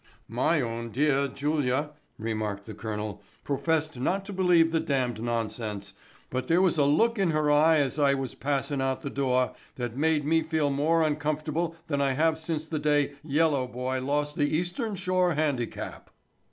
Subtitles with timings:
[0.27, 5.93] "My own deah Julia," remarked the colonel, "professed not to believe the damned nonsense,
[6.31, 9.11] but there was a look in her off eye as I was passin' out the
[9.11, 14.01] door that made me feel more uncomfortable than I have since the day Yellow Boy
[14.01, 16.09] lost the Eastern Shore Handicap."